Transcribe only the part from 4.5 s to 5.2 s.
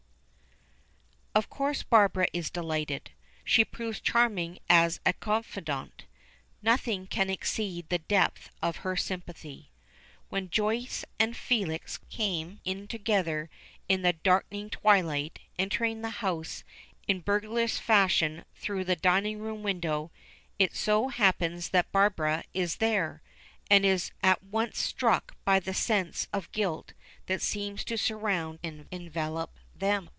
as a